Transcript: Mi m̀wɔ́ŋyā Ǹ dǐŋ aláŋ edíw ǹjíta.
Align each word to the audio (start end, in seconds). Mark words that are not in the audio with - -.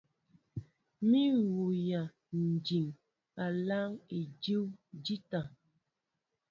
Mi 1.09 1.21
m̀wɔ́ŋyā 1.47 2.01
Ǹ 2.39 2.41
dǐŋ 2.65 2.87
aláŋ 3.43 3.89
edíw 4.17 4.63
ǹjíta. 4.97 5.39